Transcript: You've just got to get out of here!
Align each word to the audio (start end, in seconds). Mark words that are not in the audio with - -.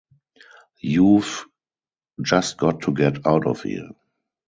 You've 0.79 1.45
just 2.23 2.57
got 2.57 2.81
to 2.81 2.91
get 2.91 3.27
out 3.27 3.45
of 3.45 3.61
here! 3.61 3.91